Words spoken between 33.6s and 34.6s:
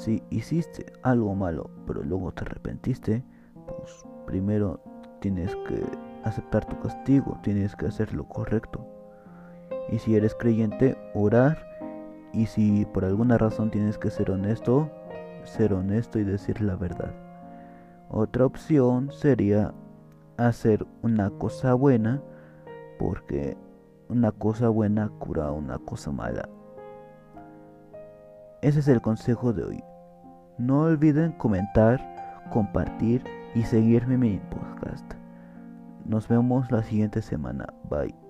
seguirme en mi